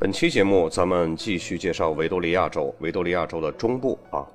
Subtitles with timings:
[0.00, 4.26] 本期节目，咱们继续介绍维多利亚州，维多利亚州的中部啊。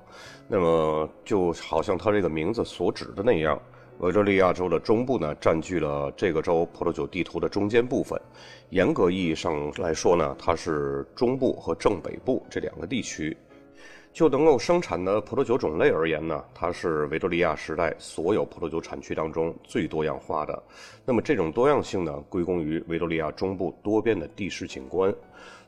[0.46, 3.60] 那么，就好像它这个名字所指的那样，
[3.98, 8.16] 维多利亚州的中部呢，占据了这个州葡萄酒地图的中间部分。
[8.70, 13.36] 严格意义上来说呢，它是中部和正北部这两个地区。
[14.16, 20.62] 就能够生产的葡萄酒种类而言呢，它是维多利亚时代所有葡萄酒产区当中最多样化的。
[21.04, 25.14] 那么这种多样性呢，归功于维多利亚中部多变的地势景观，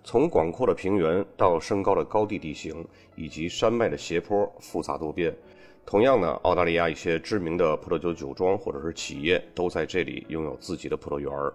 [0.02, 2.82] 从广阔的平原到升高的高地地形，
[3.16, 5.36] 以及山脉的斜坡，复杂多变。
[5.84, 11.52] 同样呢，澳大利亚一些知名的葡萄酒酒庄或者是企业都在这里拥有自己的葡萄园儿。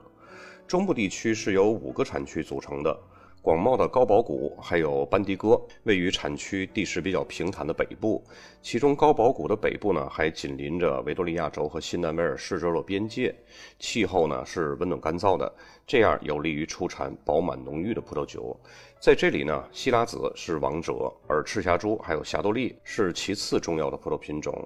[0.68, 2.96] 中部地区是由五个产区组成的。
[3.44, 8.24] 广袤的高堡谷，还有班迪戈，位于产区地势比较平坦的北部。
[8.62, 13.36] 其中高堡谷的北部呢，还紧邻着维多利亚州和新南威尔士州的边界，
[13.80, 15.54] 气候呢是温暖干燥的，
[15.86, 18.58] 这样有利于出产饱满浓郁的葡萄酒。
[18.98, 24.66] 在这里呢，希拉子是王者，而赤霞珠还有霞多丽是其次重要的葡萄品种。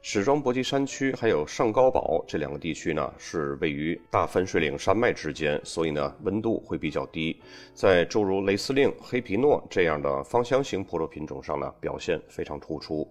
[0.00, 7.36] 史庄博基山区还有上高堡这两个地区呢，是位于大分水岭山脉之间，所以呢温度会比较低。
[7.74, 13.06] 在诸如雷司令、黑皮诺这样的芳香型葡萄品种上呢，表现非常突出。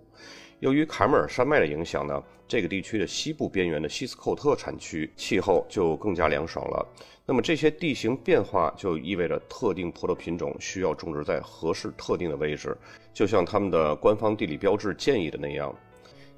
[0.59, 6.87] 由于卡梅尔山脉的影响呢，这个地区的西部边缘的西斯寇特产区气候就更加凉爽了。
[7.25, 12.75] 那么这些地形变化就意味着特定葡萄品种需要种植在合适特定的位置，
[13.13, 15.75] 就像他们的官方地理标志建议的那样。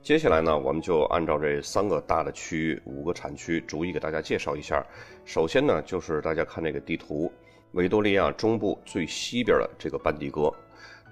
[0.02, 4.84] 接下来呢，我们就按照这三个大的区域、五个产区，逐一给大家介绍一下。
[5.26, 7.32] 首先呢，就是大家看这个地图，
[7.74, 10.52] 维多利亚中部最西边的这个班迪戈，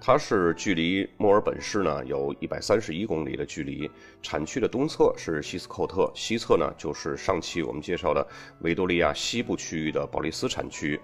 [0.00, 3.90] 它是距离墨尔本市呢有一百三十一公里的距离。
[4.22, 8.26] 产区的东侧是西斯寇特，西侧呢就是上期我们介绍的
[8.60, 10.98] 维多利亚西部区域的保利斯产区。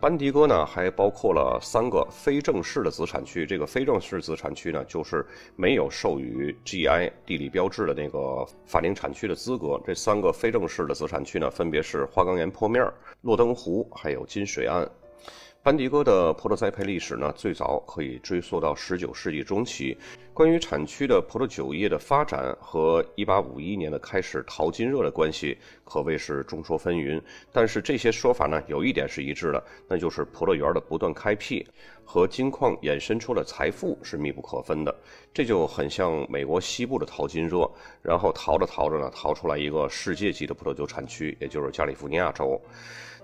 [0.00, 3.44] 班迪戈呢，还包括了三个非正式的子产区。
[3.44, 5.24] 这个非正式子产区呢，就是
[5.56, 9.78] 没有授予 GI 地理标志的那个法定产区的资格。
[9.84, 12.90] 这三个非正式的子产区呢，分别是花岗岩坡面、
[13.20, 14.90] 洛登湖，还有金水岸。
[15.62, 19.94] 班迪戈的葡萄栽培历史呢，最早可以追溯到十九世纪中期。
[20.32, 27.20] 关于产区的葡萄酒业的发展和一八五一年的开始淘金热的关系，可谓是众说纷纭。
[27.52, 31.66] 但是这些说法呢，有一点是一致的，那就是葡萄园的不断开辟
[32.06, 34.94] 和金矿衍生出的财富是密不可分的。
[35.34, 37.70] 这就很像美国西部的淘金热，
[38.00, 42.58] 然后淘着淘着呢，淘出来一个世界级的葡萄酒产区，也就是加利福尼亚州。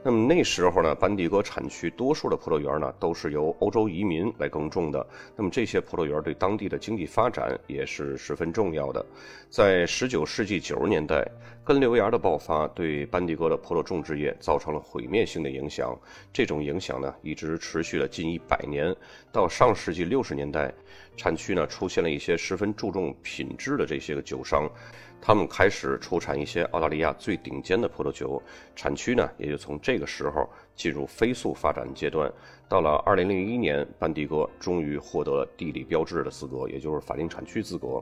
[0.06, 5.04] 那么那时候呢，班迪哥产区多数的葡萄园呢都是由欧洲移民来耕种的。
[5.34, 9.04] 那么这些葡萄园对当地的经济发展也是十分重要的。
[9.50, 11.28] 在19世纪90年代，
[11.64, 15.98] 根瘤芽的爆发对班迪哥的葡萄种植业造成了毁灭性的影响。
[16.32, 18.94] 这种影响呢一直持续了近一百年。
[19.32, 20.72] 到上世纪60年代，
[21.16, 24.70] 产区呢出现了一些十分注重品质的这些个酒商。
[25.26, 28.40] 他们开始出产一些澳大利亚最顶尖的葡萄酒，
[28.76, 32.32] 产区呢也就从这个时候进入飞速发展阶段。
[32.68, 38.00] 到了二零零一年，班迪戈终于获得了地理标志的资格，也就是法定产区资格。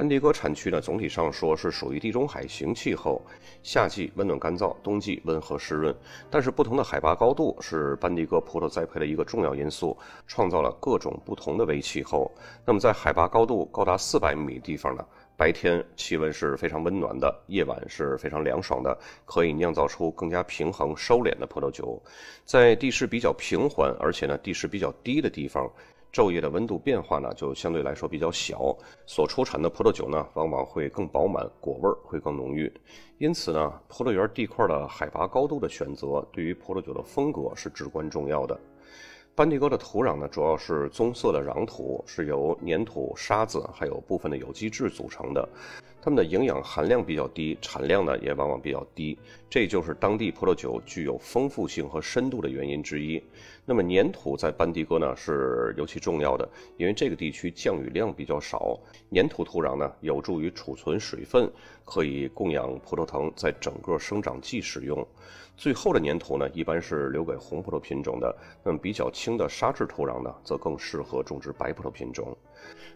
[0.00, 3.20] 班迪戈产区呢，总体上说是属于地中海型气候，
[3.62, 5.94] 夏季温暖干燥，冬季温和湿润。
[6.30, 9.94] 但是不同的海拔高度是班迪戈葡萄栽培的一个重要因素，
[10.26, 12.32] 创造了各种不同的微气候。
[12.64, 15.04] 那么在海拔高度高达四百米的地方呢？
[15.36, 22.02] 白天气温是非常温暖的，夜晚是非常凉爽的，可以酿造出更加平衡、收敛的葡萄酒。
[22.46, 25.70] 在地势比较平缓，而且呢地势比较低的地方，
[26.12, 28.76] 昼夜的温度变化呢就相对来说比较小，
[29.06, 32.72] 所出产的葡萄酒呢往往会更饱满，果味儿会更浓郁。
[33.18, 38.58] 因此呢，葡萄园地块的海拔高度的选择，对于葡萄酒的风格是至关重要的。
[39.32, 45.48] 班迪戈的土壤呢，主要是棕色的壤土，是由粘土、沙子还有部分的有机质组成的。
[46.02, 49.18] 它们的营养含量比较低，产量呢也往往比较低，
[49.48, 53.22] 这就是当地葡萄酒具有丰富性和深度的原因之一。
[53.70, 58.76] 那么粘土在班迪戈呢是尤其重要的，因为这个地区降雨量比较少，
[59.12, 61.48] 粘土土壤呢有助于储存水分，
[61.84, 65.06] 可以供养葡萄藤在整个生长季使用。
[65.56, 68.36] 最厚的粘土呢，一般是留给红葡萄品种的。
[68.64, 72.36] 那么比较轻的沙质土壤呢，则更适合种植白葡萄品种。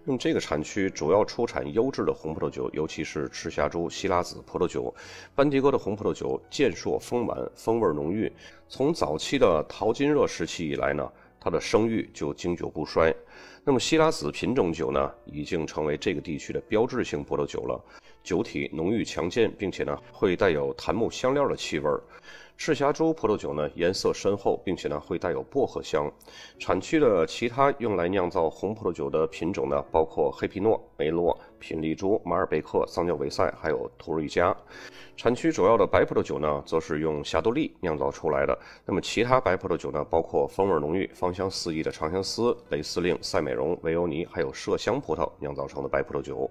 [0.05, 4.94] 那么这个产区主要出产优质的红葡萄酒，尤其是赤霞珠、希拉子葡萄酒。
[5.34, 8.31] 班迪哥的红葡萄酒健硕丰满，风味浓郁。
[8.69, 13.14] 从早期的淘金热时期以来呢，它的声誉就经久不衰。
[13.64, 17.82] 那么希拉子品种酒呢，已经成为这个地区的标志性葡萄酒了。
[18.22, 22.02] 酒体浓郁强健，并且呢，会带有檀木香料的气味儿。
[22.56, 26.11] 赤霞珠葡萄酒呢，颜色深厚，并且呢会带有薄荷香。
[26.59, 34.56] 产区的其他用来酿造红葡萄酒的品种呢，包括黑皮诺、梅洛、品丽珠、马尔贝克、桑娇维塞，还有图瑞加。
[35.17, 38.56] 产区主要的白葡萄酒呢，则是用霞多丽酿造出来的。
[38.87, 46.49] 那么其他白葡萄酒呢，包括风味浓郁、芳香四溢的长相思、雷司令、赛美容、维欧尼，还有麝香葡萄酿造成的白葡萄酒。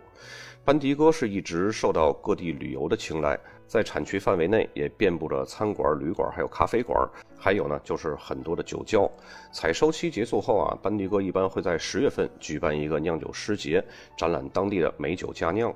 [0.66, 3.40] 班迪哥是一直受到各地旅游的青睐。
[3.74, 6.96] 在产区范围内也遍布着餐馆、旅馆，还有咖啡馆，
[7.36, 9.12] 还有呢就是很多的酒窖。
[9.52, 13.84] 采收期结束后啊，班迪哥一般会在十月份举办一个酿酒师节，
[14.16, 15.74] 展览当地的美酒佳酿。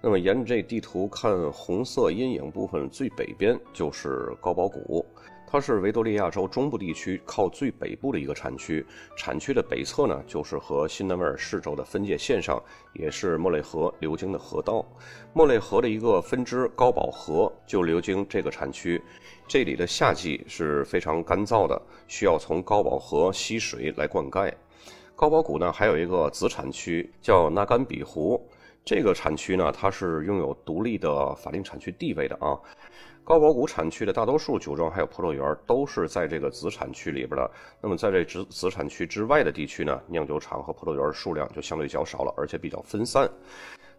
[0.00, 5.04] 那么沿着这地图看，红色阴影部分最北边就是高堡谷。
[5.52, 8.86] 它是维多利亚州中部地区靠最北部的一个产区，
[9.16, 12.62] 产区的北侧呢，就是和新南威尔士州的分界线上，
[12.92, 14.86] 也是莫雷河流经的河道。
[15.32, 19.02] 莫雷河的一个分支高堡河就流经这个产区，
[19.48, 24.52] 这里的夏季是非常干燥的，需要从高堡河吸水来灌溉。
[25.16, 28.40] 高堡谷呢，还有一个子产区叫纳甘比湖，
[28.84, 32.56] 这个产区呢，它是拥有独立的法定产区地位的啊。
[33.30, 37.50] 高堡谷产区的大多数酒庄还有葡萄园都是在这个子产区里边的。
[37.80, 43.30] 那么在这子子产区之外的地区呢，酿酒厂和葡萄园数量就相对较少了，而且比较分散。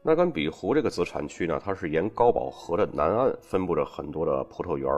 [0.03, 4.89] 纳甘比湖这个子产区呢，它是沿高堡河的南岸分布着很多的葡萄园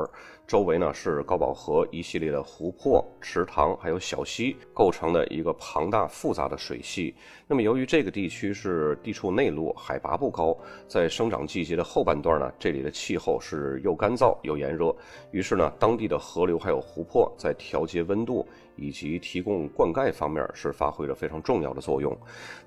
[0.48, 7.14] 周围呢是高堡河一系列的湖泊、池塘还有小溪构成的一个庞大复杂的水系。
[7.48, 10.58] 那么由于这个地区是地处内陆，海拔不高，
[10.88, 14.96] 在生长季节的后半段呢，这里的气候是又干燥又炎热，
[15.32, 22.16] 于是呢，当地的河流还有湖泊在调节温度以及提供灌溉方面是发挥着非常重要的作用。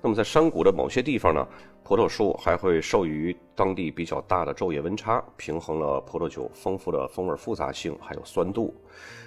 [0.01, 1.47] 那么在山谷的某些地方呢？
[1.83, 8.75] 葡萄树还会受益于当地比较大的昼夜温差，平衡了葡萄酒丰富的风味复杂性，还有酸度。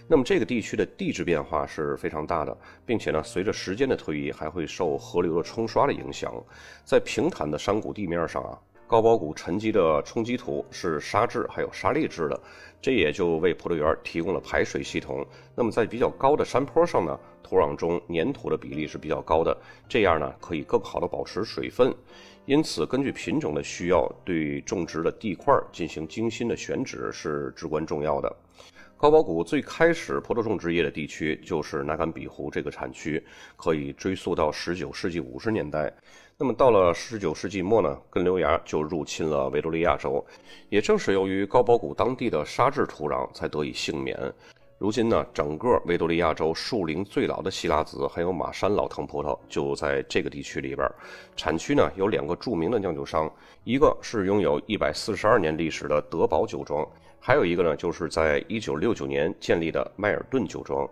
[0.07, 2.55] 那么这个地区的地质变化是非常大的，
[2.85, 6.35] 并且呢，随着时间的推移，还会受河流的冲刷的影响。
[6.85, 8.59] 在平坦的山谷地面上啊，
[8.91, 12.41] 高堡谷沉积的冲积土是沙质还有沙砾质的，
[12.83, 15.25] 这也就为葡萄园提供了排水系统。
[15.55, 19.57] 那么在比较高的山坡上呢，土壤中粘土的比例是比较高的，
[19.89, 21.95] 这样呢，可以更好的保持水分。
[22.47, 28.37] 因此，根据品种的需要，对种植的地块进行精心的选址是至关重要的。
[28.97, 33.25] 高堡谷最开始葡萄种植业的地区就是纳甘比湖这个产区，
[33.57, 35.95] 可以追溯到19世纪50年代。
[36.43, 40.25] 那么到了19世纪末呢，根瘤芽就入侵了维多利亚州。
[40.71, 44.19] 也正是由于高堡谷当地的沙质土壤，才得以幸免。
[44.79, 50.91] 如今呢，整个维多利亚州树龄最老的希拉子还有马山老藤葡萄就在这个地区里边。
[51.37, 53.31] 产区呢有两个著名的酿酒商，
[53.63, 56.89] 一个是拥有一百四十二年历史的德堡酒庄。
[57.23, 60.89] 还有一个呢，就是在一九六九年建立的迈尔顿酒庄。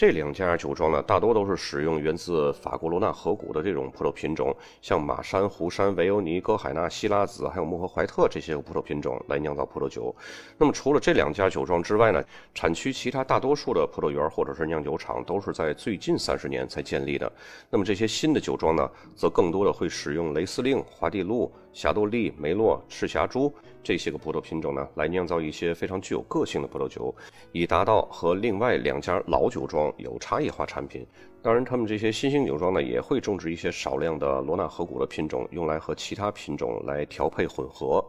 [0.00, 10.16] 这两家酒庄呢，大多都是使用源自法国罗纳河谷的这种葡萄品种，像马山、湖山、维欧尼、戈海纳、希拉子，还有莫赫怀特这些葡萄品种来酿造葡萄酒。
[10.56, 17.30] 那么除了这两家酒庄之外呢，产区其他大多数的葡萄园或者是酿酒厂都是在最近三十年才建立的。
[17.68, 23.54] 那么这些新的酒庄呢，则更多的会使用雷司令、华地路、霞多丽、梅洛、赤霞珠。
[23.82, 27.14] 这些个葡萄品种呢，来酿造一些非常具有个性的葡萄酒，
[27.52, 31.06] 以达到和另外两家老酒庄有差异化产品。
[31.42, 38.04] 当然，他们这些新兴酒庄呢，也会种植一些少量的罗纳河谷的品种，用来和其他品种来调配混合。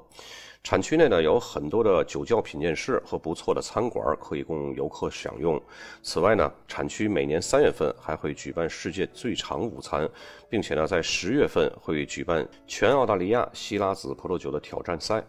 [0.63, 5.59] 产区内呢，有很多的酒窖品鉴室和不错的餐馆可以供游客享用。
[6.03, 10.07] 此外呢，产区每年三月份还会举办世界最长午餐，
[10.49, 15.23] 并且呢，在十月份会举办全澳大利亚希拉子葡萄酒的挑战赛。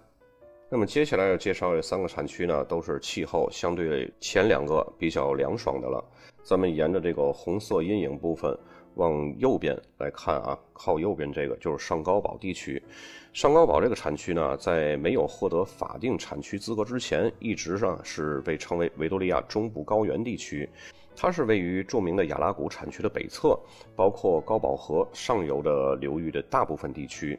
[0.75, 6.02] 那么接下来要介绍的三个产区呢，都是气候相对前两个比较凉爽的了。
[6.43, 8.59] 咱们沿着这个红色阴影部分
[8.95, 12.83] 往右边来看啊，靠右边这个就是上高堡地区。
[13.35, 20.67] 上高堡这个产区呢，在没有获得法定产区资格之前，一直上是被称为维多利亚中部高原地区。
[21.14, 23.61] 它是位于著名的亚拉谷产区的北侧，
[23.95, 27.38] 包括高堡河上游的流域的大部分地区。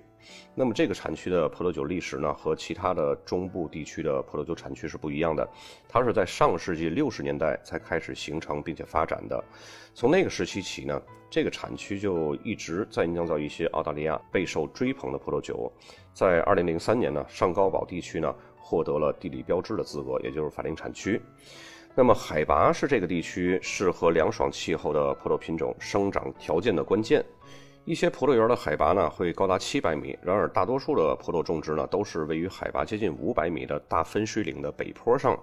[0.56, 5.48] 那么这个产区的葡萄酒历史呢，和其他的中部地区的葡萄酒产区是不一样的。
[5.88, 9.44] 它是在上世纪六十年代才开始形成并且发展的。
[9.94, 15.72] 从那个时期起呢，这个产区就一直在酿造一些澳大利亚备受追捧的葡萄酒。
[16.14, 21.22] 在二零零三年呢，上高堡地区呢获得了地理标志的资格，也就是法定产区。
[21.96, 27.24] 那么海拔是这个地区适合凉爽气候的葡萄品种生长条件的关键。
[27.86, 35.38] 一些葡萄园的海拔呢会高达七百米，然而大多数的葡萄种植呢都是位于海拔接近五百米的大分水岭的北坡上。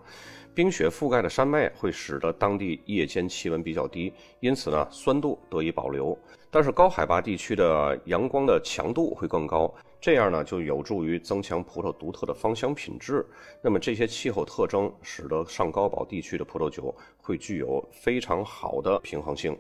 [0.55, 6.19] 冰雪覆盖的山脉会使得当地夜间气温比较低，因此呢酸度得以保留。
[6.51, 9.73] 但是高海拔地区的阳光的强度会更高。
[10.01, 13.25] 这样呢，就有助于增强葡萄独特的芳香品质。
[13.61, 19.55] 那么这些气候特征使得上高堡地区的葡萄酒会具有非常好的平衡性。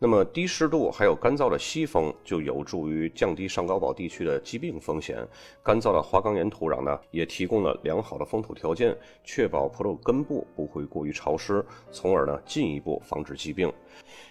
[0.00, 5.26] 那么低湿度还有干燥的西风就有助于降低上高堡地区的疾病风险。
[5.60, 13.72] 干燥的花岗岩土壤呢，也提供了良好的风土条件，确保葡萄根部不会过于潮湿，从而呢进一步防止疾病。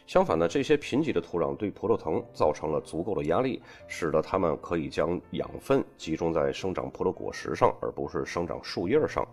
[0.05, 9.27] 相反呢，这些贫瘠的土壤对葡萄藤造成了足够的压力，使得它们可以将养分集中在生长葡萄果实上，而不是生长树叶上。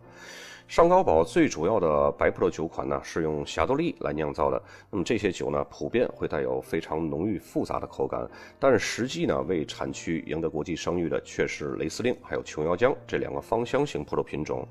[0.67, 4.61] 上高堡最主要的白葡萄酒款呢，是用霞多丽来酿造的。
[4.91, 8.29] 那么这些酒呢，普遍会带有非常浓郁复杂的口感，
[8.59, 14.67] 但是实际呢，为产区赢得国际声誉的却是雷司令还有琼瑶浆这两个芳香型葡萄品种。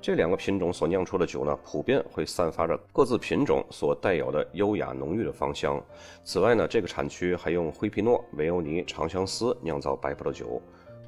[0.00, 5.80] 这两个品种所酿出的酒呢，普遍会散发着各自品种所带有的优雅浓郁的芳香。
[6.24, 10.62] 此外呢，这个产区还用灰皮诺、维欧尼、长相思酿造白葡萄酒。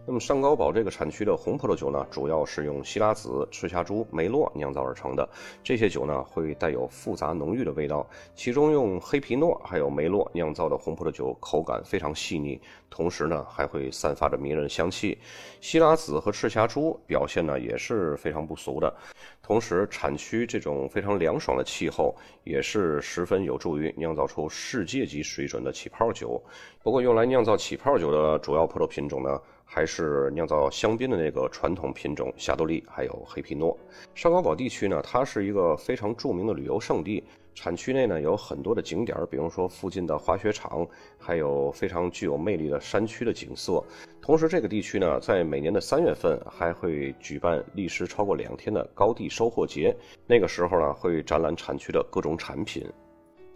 [0.07, 5.27] 那么上高堡这个产区的红葡萄酒呢，主要是用希拉子、赤霞珠、梅洛酿造而成的。
[5.63, 8.07] 这些酒呢，会带有复杂浓郁的味道。
[8.35, 15.17] 其中用黑皮诺还有梅洛酿造的红葡萄酒，口感非常细腻，同时呢，还会散发着迷人香气。
[15.63, 18.95] 希拉子和赤霞珠表现呢，也是非常不俗的。
[19.43, 26.39] 同时，产区这种非常凉爽的气候，也是十分有助于酿造出世界级水准的起泡酒。
[26.83, 29.41] 不过，用来酿造起泡酒的主要葡萄品种呢？
[29.75, 33.77] 还是酿造香槟的那个传统品种霞多丽，还有黑皮诺。
[34.15, 37.25] 上高堡地区呢，它是一个非常著名的旅游胜地，
[37.57, 40.87] 产区内呢有很多的景点，比如说附近的滑雪场，
[41.19, 43.83] 还有非常具有魅力的山区的景色。
[44.23, 49.93] 同时，这个地区呢，在每年的三月份还会举办历时超过两天的高地收获节，
[50.25, 52.87] 那个时候呢，会展览产区的各种产品。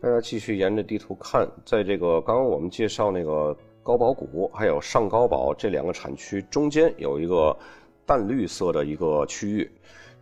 [0.01, 3.57] 大家继续沿着地图看，在这个刚刚我们介绍那个。
[3.89, 7.57] 高保谷还有上高堡这两个产区中间有一个
[8.05, 9.71] 淡绿色的一个区域，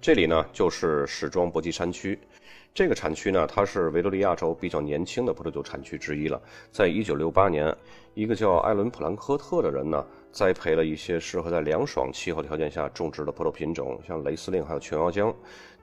[0.00, 2.16] 这里呢就是史庄博基山区。
[2.73, 6.40] 这个产区呢，它是维多利亚州比较年轻的葡萄酒产区之一了。
[6.70, 7.76] 在一九六八年，
[8.14, 15.35] 一个叫艾伦·普兰科特的人呢，栽培了一些适合在凉爽气候条件下种植的葡萄品种，像雷司令还有琼瑶浆，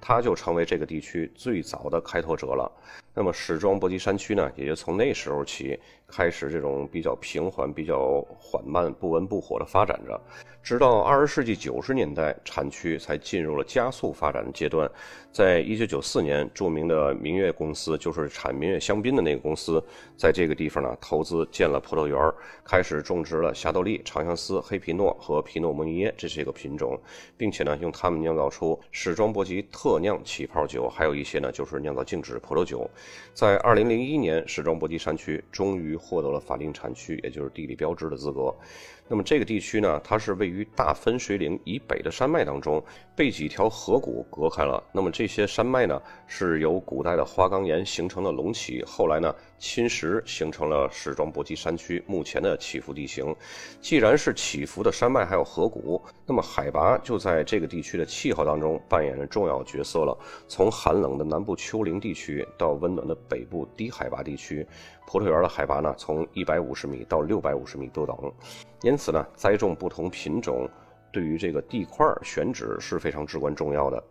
[0.06, 2.70] 他就成为这个地区最早的开拓者了。
[3.14, 10.20] 那么史庄伯吉山区呢，也就从那时候起开始这种比较平缓、比较缓慢、不温不火的发展着，
[10.64, 14.90] 直到二十世纪九十年代，产区才进入了加速发展的阶段。
[15.30, 19.84] 在一九九四年，著名的明月公司，就是产明月香槟的那个公司，
[20.16, 22.18] 在这个地方呢投资建了葡萄园，
[22.64, 26.98] 开始种植了霞多丽、长相思、黑皮诺和皮诺蒙耶这些个品种，
[27.36, 32.90] 并且呢用它们酿造出史庄博吉特酿起泡酒，还有一些呢就是酿造静止葡萄酒。
[33.34, 38.56] 在二零零一年，史庄博吉山区终于获得了法定产区，也就是地理标志的资格。
[39.10, 42.84] 那么这个地区呢，它是位于大分水岭以北的山脉当中，
[43.16, 44.82] 被几条河谷隔开了。
[44.92, 53.36] 那么这些山脉呢，是由古代的花岗岩形成的隆起，后来呢侵蚀形成了史庄博基山区目前的起伏地形。
[53.82, 60.18] 既然是起伏的山脉还有河谷，那么海拔就在这个地区的气候当中扮演着重要角色了。
[60.48, 64.66] 从寒冷的南部丘陵地区到温暖的北部低海拔地区。
[65.06, 68.16] 葡萄园的海拔呢，从一百五十米到六百五十米不等，
[68.82, 70.70] 因此呢，栽种不同品种
[71.12, 74.04] 对于这个地块选址是非常至关重要的。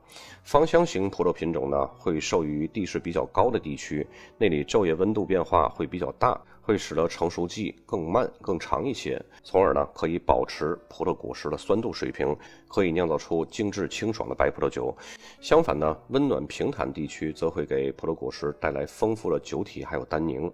[0.45, 4.07] 芳香型葡萄品种呢，会受益于地势比较高的地区，
[4.39, 6.41] 那里昼夜温度变化会比较大。
[6.65, 12.37] 会使得成熟季更慢、更长一些，从而呢可以保持葡萄果实的酸度水平，
[12.73, 14.97] 可以酿造出精致清爽的白葡萄酒。
[15.41, 20.51] 相反呢，温暖平坦地区则会给葡萄果实带来丰富的酒体还有单宁。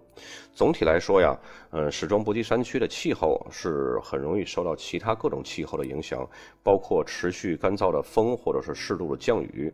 [0.53, 1.33] 总体来说呀，
[1.71, 6.27] 嗯，史庄博基山区的气候是很容易受到其他各种气候的影响，
[6.61, 9.73] 包括持续干燥的风或者是适度的降雨。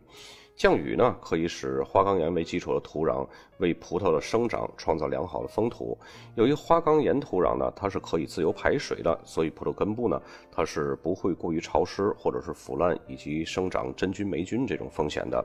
[0.54, 5.98] 降雨呢，可以使花岗岩为基础的土壤为葡萄的生长创造良好的风土。
[6.34, 10.18] 由于花岗岩土壤呢，它是可以自由排水的，所以葡萄根部呢，
[10.50, 15.44] 它是不会过于潮湿或者是腐烂以及生长真菌霉菌这种风险的。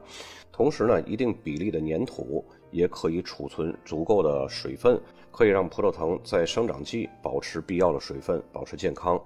[0.52, 5.00] 同时呢，一定比例的粘土也可以储存足够的水分，
[5.32, 9.22] 可以让葡萄藤在生长季保持必要的水分，保持健康。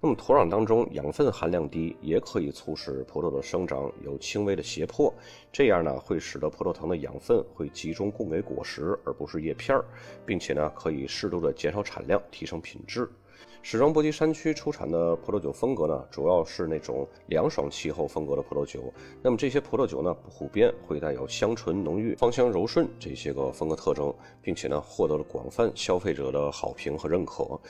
[0.00, 5.12] 那么土壤当中养分含量低，也可以促使葡萄的生长有轻微的胁迫，
[5.52, 9.84] 这样呢会使得葡萄藤的养分会集中供给果实，而不是叶片儿，
[10.24, 13.10] 并且呢可以适度的减少产量，提升品质。
[13.60, 18.92] 史庄波吉山区出产的葡萄酒风格呢，主要是那种凉爽气候风格的葡萄酒。
[19.20, 27.60] 那么这些葡萄酒呢，普遍会带有香醇浓郁、芳香柔顺这些个风格特征，并且呢，获得了广泛消费者的好评和认可。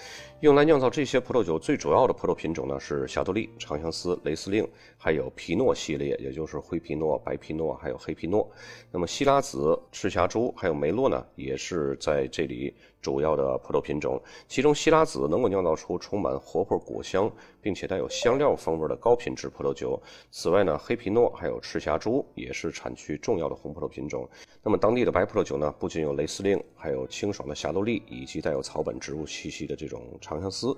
[0.40, 8.49] 用来酿造这些葡萄酒最主要的葡萄品种呢，是霞多丽、长相思、雷司令，还有皮诺系列，也就是灰皮诺、白皮诺，还有黑皮诺。
[8.92, 12.73] 那么希拉子、赤霞珠还有梅洛呢，也是在这里。
[13.00, 20.00] 主要的葡萄品种，其中希拉子能够酿造出充满活泼果香，并且带有香料风味的高品质葡萄酒。
[20.31, 24.28] 此外呢，黑皮诺还有赤霞珠也是产区重要的红葡萄品种。
[24.62, 30.76] 那么当地的白葡萄酒呢，不仅有雷司令，还有清爽的霞多丽，以及带有草本植物气息的这种长相思。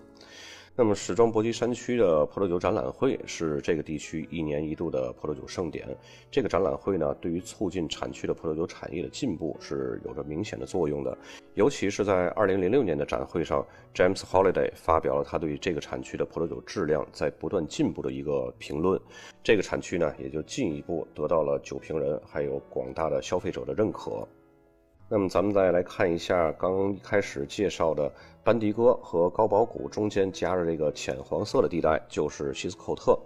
[0.76, 5.86] 那么，史庄博基山区的葡萄酒展览会是这个地区一年一度的葡萄酒盛典。
[6.30, 11.18] 这个展览会呢，对于促进产区的葡萄酒产业的进步是有着明显的作用的。
[11.54, 18.98] 尤其是在2006年的展会上，James Holiday 发表了他对这个产区的葡萄酒质量在不断进步的一个评论。
[19.42, 24.26] 这个产区呢，也就进一步得到了酒评人还有广大的消费者的认可。
[25.12, 28.12] 那么，咱们再来看一下刚一开始介绍的。
[28.44, 33.18] 班迪哥和高宝谷中间夹着这个浅黄色的地带，就是希斯寇特。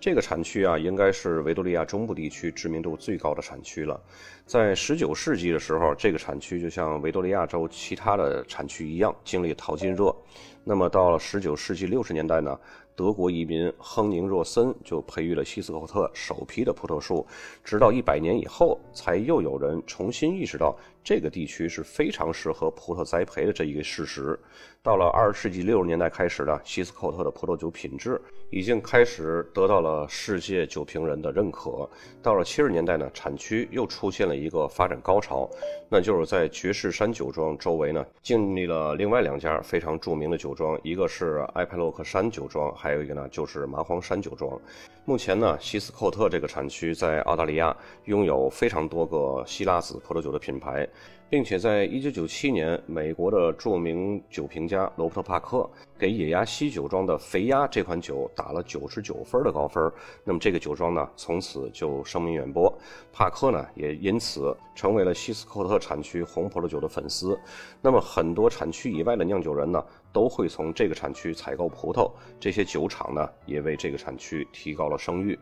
[0.00, 4.00] 这个产区啊，应该是维多利亚中部地区知名度最高的产区了。
[4.46, 10.16] 在19世纪的时候，这个产区就像维多利亚州其他的产区一样，经历淘金热。
[10.64, 12.58] 那么到了19世纪60年代呢？
[12.96, 17.26] 德国移民亨宁若森就培育了希斯寇特首批的葡萄树，
[17.64, 20.76] 直到一百年以后，才又有人重新意识到
[21.10, 24.38] 这个地区是非常适合葡萄栽培的这一个事实。
[24.80, 28.18] 到了二十世纪六十年代开始呢，希斯寇特的葡萄酒品质
[28.48, 31.86] 已经开始得到了世界酒评人的认可。
[32.22, 35.50] 到了七十年代呢，产区又出现了一个发展高潮，
[35.90, 44.58] 那就是在爵士山酒庄周围呢，建立了另外两家非常著名的酒庄，一个是埃佩洛克山酒庄，还有一个呢就是麻黄山酒庄。
[45.04, 50.88] 目前呢，希斯寇特这个产区在澳大利亚拥有非常多个希拉子葡萄酒的品牌。
[51.30, 59.90] 并且在1997年，美国的著名酒评家罗伯特·帕克给野鸭溪酒庄的肥鸭这款酒打了99分的高分。
[60.24, 62.76] 那么这个酒庄呢，从此就声名远播。
[63.12, 67.38] 帕克呢，也因此成为了希斯寇特产区红葡萄酒的粉丝。
[67.82, 72.10] 那么很多产区以外的酿酒人呢，都会从这个产区采购葡萄。
[72.40, 75.38] 这些酒厂呢，也为这个产区提高了声誉。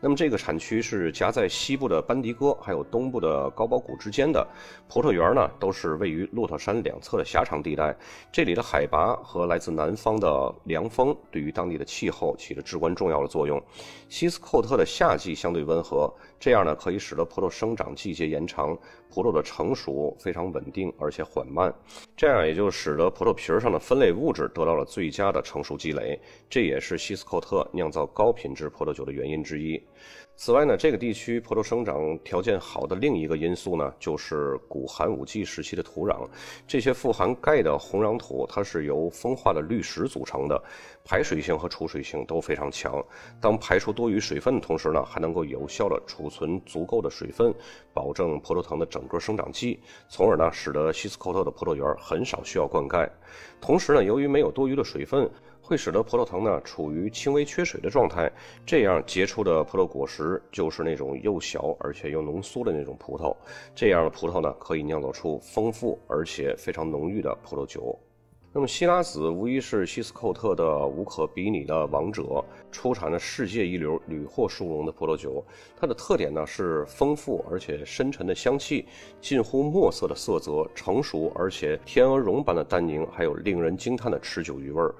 [0.00, 4.48] 那么这个产区是夹在西部的班迪戈还有东部的高堡谷之间的，
[4.88, 7.94] 葡萄园呢都是位于骆驼山两侧的狭长地带。
[8.32, 13.62] 这里的海拔和来自南方的凉风对于当地的气候起着至关重要的作用。
[14.08, 18.69] 希斯寇特的夏季相对温和，这样呢可以使得葡萄生长季节延长，
[19.08, 21.74] 葡萄的成熟非常稳定而且缓慢，
[22.16, 26.18] 这样也就使得葡萄皮儿上的分类物质得到了最佳的成熟积累。
[26.48, 29.82] 这也是西斯寇特酿造高品质葡萄酒的原因之一。
[30.42, 36.26] 此外呢，这个地区葡萄生长条件好的另一个因素呢，就是古寒武纪时期的土壤。
[36.66, 40.58] 这些富含钙的红壤土，它是由风化的绿石组成的，
[41.04, 43.04] 排水性和储水性都非常强。
[43.38, 47.54] 当排出多余水分的同时呢，还能够有效的储存足够的水分，
[47.92, 53.06] 保证葡萄藤的整个生长期，从而呢，使得希斯科特的葡萄园很少需要灌溉。
[53.60, 55.30] 同时呢，由于没有多余的水分。
[55.70, 58.28] 会使得葡萄藤呢处于轻微缺水的状态，
[58.66, 63.32] 这样结出的葡萄果实就是那种又小而且又浓缩的那种葡萄。
[63.72, 67.96] 这样的葡萄呢可以酿造出丰富而且非常浓郁的葡萄酒。
[68.52, 75.44] 那么希拉子无疑是希斯寇特的无可比拟的王者，出产了世界一流、屡获殊荣的葡萄酒。
[75.76, 78.86] 它的特点呢是丰富而且深沉的香气，
[79.20, 84.92] 近乎墨色的色泽，成熟而且天鹅绒般的单宁，还有令人惊叹的持久余味儿。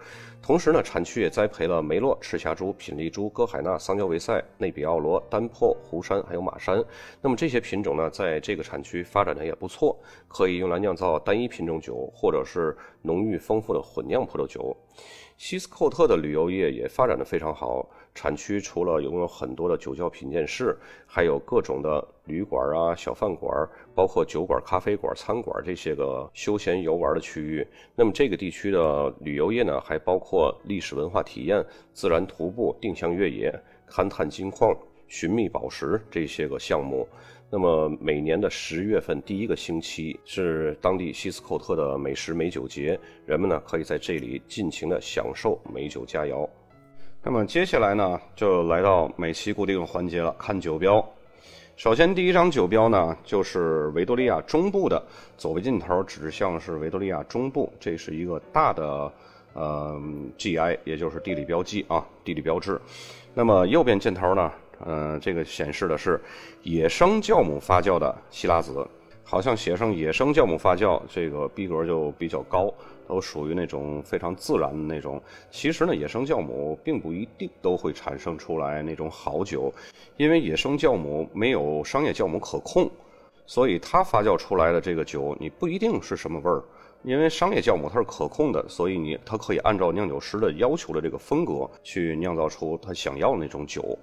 [0.43, 6.83] 同时呢，产区也栽培了梅洛、赤霞珠、品丽珠、歌海纳、桑娇维塞、内比奥罗、丹珀、湖山，还有马山。
[7.21, 14.77] 那么这些品种呢，在这个产区发展的也不错，可以用来酿造单一品种酒，或者是浓郁丰富的混酿葡萄酒。
[15.37, 20.77] 西斯寇特的旅游业也发展的非常好，产区除了拥有很多的酒窖品鉴室，
[21.07, 23.51] 还有各种的旅馆啊、小饭馆，
[23.95, 27.67] 包括酒馆、咖啡馆、餐馆这些个休闲游玩的区域。
[27.97, 33.53] 那么这个地区的旅游业呢，还包括历史文化体验、自然徒步、定向越野、
[33.89, 34.75] 勘探金矿、
[35.09, 37.07] 寻觅宝石这些个项目。
[37.53, 46.49] 那么每年的十月份第一个星期是当地西斯寇特的美食美酒节，人们呢可以在这里尽情的享受美酒佳肴。
[47.23, 51.05] 那么接下来呢，就来到每期固定环节了，看酒标。
[51.81, 55.03] 首先第一张酒标呢，就是维多利亚中部的，
[55.39, 59.11] 左边箭头指向是维多利亚中部，这是一个大的
[59.55, 59.99] 呃
[60.37, 62.79] GI，也就是地理标记啊，地理标志。
[63.33, 64.53] 那么右边箭头呢？
[64.85, 66.21] 嗯，这个显示的是
[66.65, 68.87] 野生酵母发酵的希拉子，
[69.25, 72.71] 好像写上野生酵母发酵，这个逼格就比较高，
[73.11, 75.21] 都属于那种非常自然的那种。
[75.51, 79.73] 其实呢，野生酵母并不一定都会产生出来那种好酒，
[80.17, 82.89] 因为野生酵母没有商业酵母可控，
[83.47, 86.63] 所以它发酵出来的这个酒你不一定是什么味儿。
[87.03, 93.99] 因为商业酵母它是可控的，所以你它可以按照酿酒师的要求的这个风格去酿造出他想要的那种酒。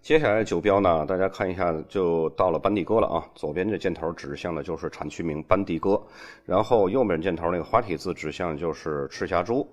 [0.00, 3.24] 接下来的酒标呢，大家看一下，就到了班迪哥了啊。
[3.34, 6.02] 左边这箭头指向的就是产区名班迪哥，
[6.44, 9.66] 然后右面箭头那个花体字指向就是赤霞珠。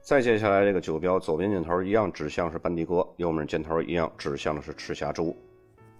[0.00, 5.36] 再接下来这个酒标，左边箭头一样指向是班迪哥，右面箭头一样指向的是赤霞珠。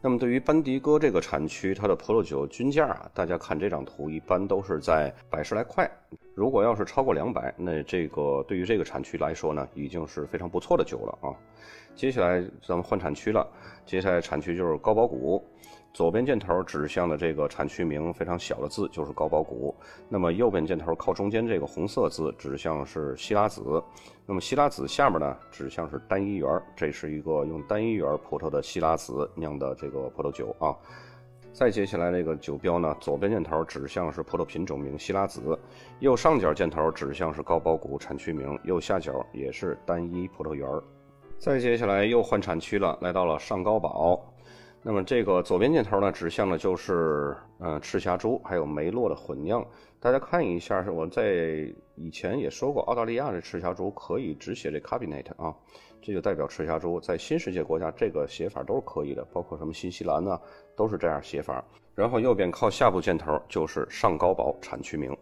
[0.00, 5.90] 那么对于班迪哥这个产区，它的葡萄酒均价啊，大家看这张图，一般都是在百十来块。
[6.34, 11.34] 如果要是超过两百，那这个对于这个产区来说呢，已经是非常不错的酒了啊。
[11.96, 13.44] 接下来咱们换产区了，
[13.84, 15.44] 接下来产区就是高保谷。
[15.92, 19.74] 左边箭头指向的这个产区名非常小的字就是高保谷，
[20.08, 23.82] 那么右边箭头靠中间这个红色字指向是希拉子，
[24.24, 30.76] 那么希拉子下面呢指向是单一园，这是一个用单一园葡萄的希拉子酿的这个葡萄酒啊。
[31.50, 35.58] 再接下来这个酒标呢，左边箭头指向是葡萄品种名希拉子，
[35.98, 40.68] 右上角箭头指向是高保谷产区名，右下角也是单一葡萄园。
[41.38, 44.22] 再接下来又换产区了，来到了上高堡。
[44.82, 49.64] 那么这个左边箭头呢，指向的就是嗯赤霞珠还有梅洛的混酿。
[50.00, 55.54] 大家看一下，是我在以前也说过，澳大利亚的赤霞珠可以只写这 Cabinet 啊，
[56.00, 57.00] 这就代表赤霞珠。
[57.00, 60.40] 在新世界国家，这个写法都是可以的，包括什么新西兰呢，
[60.76, 61.62] 都是这样写法。
[61.94, 65.14] 然后右边靠下部箭头就是上高堡产区名。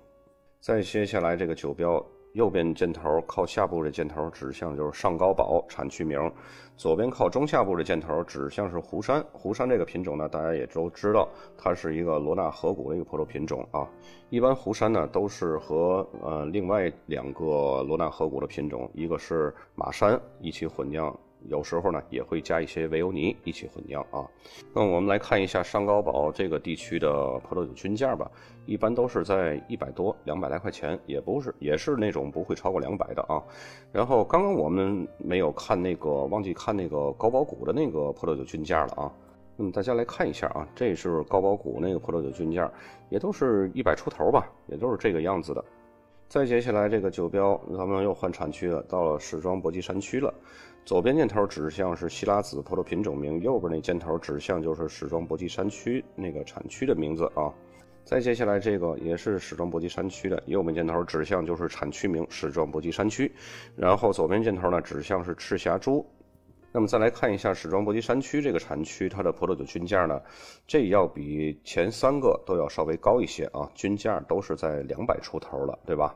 [0.60, 2.04] 再接下来这个酒标。
[2.36, 6.30] 右边箭头靠下部的箭头指向就是上高堡产区名，
[6.76, 9.24] 左边靠中下部的箭头指向是湖山。
[9.32, 13.88] 湖山这个品种呢，大家也都知道，它是一个罗纳河谷的一个葡萄品种啊。
[14.28, 21.18] 一般湖山呢都是和呃另外两个罗纳河谷的品种，一个是马山一起混酿。
[21.48, 24.26] 有时候呢，也会加一些维欧尼一起混酿啊。
[24.74, 28.30] 那我们来看一下上高堡这个地区的葡萄酒均价吧，
[28.66, 33.42] 一般都是在一百多、两百来块钱，也不是，也是那种不会超过两百的啊。
[33.92, 39.12] 然后刚刚我们没有看那个，忘记看那个高堡谷的那个葡萄酒均价了啊。
[39.56, 42.70] 那么大家来看一下啊，这是高堡谷那个葡萄酒均价，
[43.08, 45.64] 也都是一百出头吧，也都是这个样子的。
[46.28, 50.34] 再接下来这个酒标，咱们又换产区了，到了史庄博基山区了。
[50.86, 57.52] 左边箭头指向是希拉子葡萄品种名，右边那箭头指向就是史庄博基山区那个产区的名字啊。
[58.04, 63.32] 再接下来这个也是史庄博基山区的，右边箭头指向就是产区名史庄博基山区，
[63.74, 66.06] 然后左边箭头呢指向是赤霞珠。
[66.70, 70.22] 那么再来看一下史庄博基山区这个产区它的葡萄酒均价呢，
[70.68, 76.14] 这要比前三个都要稍微高一些啊，均价都是在两百出头了，对吧？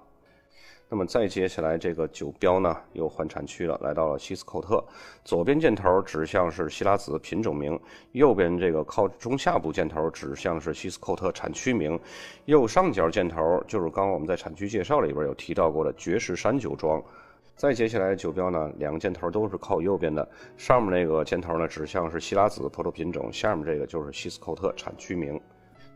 [0.92, 4.84] 那么再接下来这个酒标呢，又换产区了，来到了西斯寇特。
[5.24, 7.78] 左边箭头指向是希拉子品种名，
[8.10, 11.96] 右边这个靠中下部箭头指向是西斯寇特产区名，
[12.46, 17.00] 右上角箭头就是刚刚我们在产区介绍里边有提到过的绝世山酒庄。
[17.54, 25.40] 再接下来酒标呢，两个箭头都是靠右边的，上面那个箭头呢指向是希拉子葡萄品种，下面这个就是西斯寇特产区名。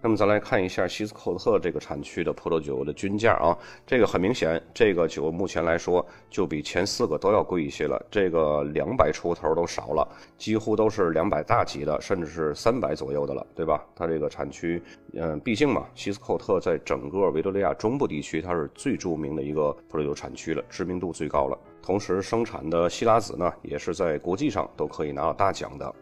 [0.04, 13.82] 那么咱来看一下西斯寇特这个产区的葡萄酒的均价啊，这个很明显，这个酒目前来说就比前四个都要贵一些了，这个两百出头都少了，几乎都是两百大几的，甚至是三百左右的了，对吧？
[13.96, 14.82] 它这个产区，
[15.14, 25.94] 嗯，毕竟嘛，西斯寇特在整个维多利亚中部地区，它是最著名的一个葡萄酒产区了，知名度最高了，同时生产的希拉子呢，也是在国际上都可以拿到大奖的。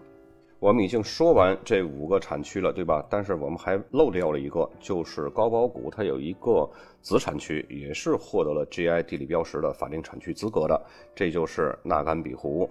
[0.62, 3.04] 我们已经说完这五个产区了，对吧？
[3.10, 6.70] 但是我们还漏掉了一个，就是高宝谷，它有一个
[7.00, 10.80] 子产区，也是获得了 GI 地理标识的法定产区资格的，
[11.16, 12.70] 这就是纳甘比湖。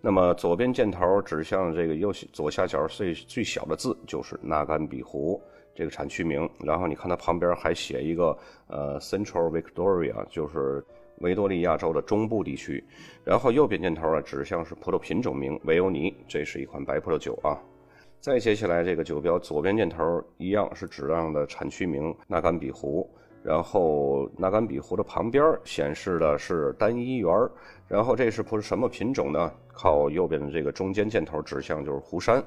[0.00, 5.42] 那么左边箭头指向这个右左下角最最小的字，就是纳甘比湖
[5.74, 6.48] 这个产区名。
[6.60, 10.84] 然后你看它旁边还写一个呃 Central Victoria，就是
[11.18, 12.82] 维多利亚州的中部地区。
[13.24, 17.58] 然后右边箭头啊指向是葡萄品种名维欧尼，这是一款白葡萄酒啊。
[18.20, 23.08] 再接下来这个酒标左边箭头一样是指向的产区名纳甘比湖。
[23.42, 27.30] 然后纳甘比湖的旁边显示的是单一园，
[27.86, 29.52] 然后这是葡什么品种呢？
[29.70, 32.42] 靠右边的这个中间箭头指向就是湖山。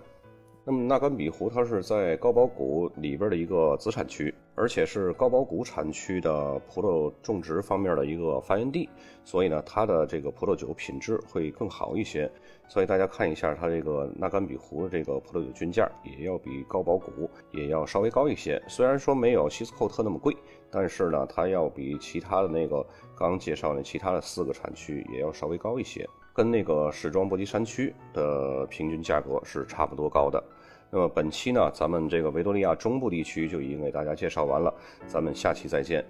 [0.69, 8.89] 那么纳甘比湖它是在高宝谷里边的一个子产区，而且是高宝谷产区的葡萄种植方面的一个发源地，
[9.23, 12.29] 所以呢它的这个葡萄酒品质会更好一些。
[12.67, 18.61] 所以大家看一下，它这个纳甘比湖的这个葡萄酒均价也要比高保谷也要稍微高一些。
[18.67, 20.35] 虽然说没有希斯寇特那么贵，
[20.69, 22.85] 但是呢，它要比其他的那个
[23.17, 30.43] 刚介绍的其他的四个产区也要稍微高一些，跟那个史庄波吉山区的平均价格是差不多高的。
[30.89, 34.73] 那么本期呢，咱们这个维多利亚中部地区就已经给大家介绍完了，
[35.05, 36.05] 咱们下期再见。